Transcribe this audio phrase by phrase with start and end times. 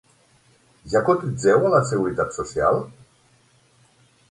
[0.93, 2.83] Ja cotitzeu a la seguretat social?